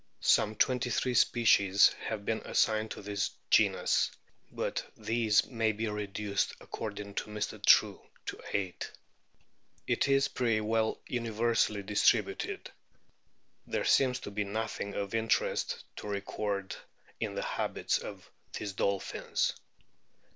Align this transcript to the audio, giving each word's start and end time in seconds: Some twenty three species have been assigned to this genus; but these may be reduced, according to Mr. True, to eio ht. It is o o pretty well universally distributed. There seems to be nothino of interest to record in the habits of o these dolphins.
Some 0.23 0.55
twenty 0.55 0.89
three 0.89 1.13
species 1.13 1.89
have 2.07 2.25
been 2.25 2.41
assigned 2.43 2.89
to 2.89 3.03
this 3.03 3.29
genus; 3.51 4.09
but 4.51 4.83
these 4.97 5.45
may 5.45 5.73
be 5.73 5.87
reduced, 5.89 6.55
according 6.59 7.13
to 7.13 7.25
Mr. 7.29 7.63
True, 7.63 8.01
to 8.25 8.37
eio 8.51 8.73
ht. 8.75 8.89
It 9.85 10.07
is 10.07 10.27
o 10.27 10.31
o 10.31 10.33
pretty 10.33 10.61
well 10.61 10.99
universally 11.05 11.83
distributed. 11.83 12.71
There 13.67 13.85
seems 13.85 14.19
to 14.21 14.31
be 14.31 14.43
nothino 14.43 15.03
of 15.03 15.13
interest 15.13 15.83
to 15.97 16.07
record 16.07 16.75
in 17.19 17.35
the 17.35 17.43
habits 17.43 17.99
of 17.99 18.27
o 18.27 18.29
these 18.57 18.73
dolphins. 18.73 19.53